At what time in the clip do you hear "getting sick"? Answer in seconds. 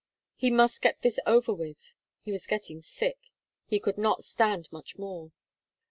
2.47-3.27